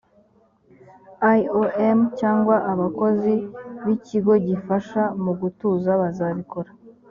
[1.37, 3.33] iom cyangwa abakozi
[3.83, 6.69] b’ikigo gifasha mu gutuza bazabikora